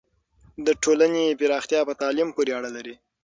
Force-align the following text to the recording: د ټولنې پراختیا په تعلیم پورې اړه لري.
د 0.65 0.67
ټولنې 0.83 1.37
پراختیا 1.39 1.81
په 1.87 1.93
تعلیم 2.01 2.29
پورې 2.35 2.51
اړه 2.57 2.69
لري. 2.75 2.95